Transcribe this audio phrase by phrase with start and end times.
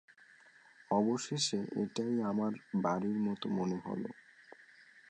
[0.91, 2.51] অবশেষে এটাকেই আমার
[2.83, 4.03] বাড়ির মতো মনে হল।